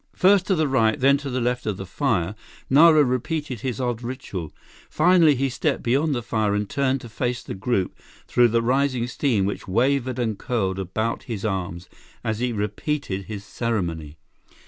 [0.15, 2.33] First to the right, then to the left of the fire,
[2.71, 4.51] Nara repeated his odd ritual.
[4.89, 7.95] Finally, he stepped beyond the fire and turned to face the group
[8.27, 11.87] through the rising steam which wavered and curled about his arms
[12.23, 14.17] as he repeated his ceremony.